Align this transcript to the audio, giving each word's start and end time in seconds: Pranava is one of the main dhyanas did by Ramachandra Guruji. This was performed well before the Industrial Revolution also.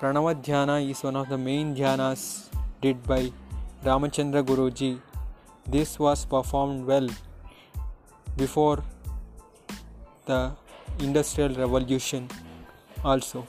Pranava 0.00 0.90
is 0.90 1.02
one 1.02 1.14
of 1.14 1.28
the 1.28 1.36
main 1.36 1.74
dhyanas 1.76 2.48
did 2.80 3.06
by 3.06 3.30
Ramachandra 3.84 4.42
Guruji. 4.42 4.98
This 5.68 5.98
was 5.98 6.24
performed 6.24 6.86
well 6.86 7.06
before 8.34 8.82
the 10.24 10.52
Industrial 11.00 11.54
Revolution 11.54 12.28
also. 13.04 13.44